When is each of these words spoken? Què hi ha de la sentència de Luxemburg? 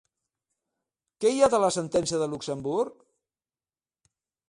Què 1.25 1.33
hi 1.35 1.45
ha 1.45 1.51
de 1.55 1.61
la 1.65 1.71
sentència 1.77 2.23
de 2.25 2.31
Luxemburg? 2.35 3.09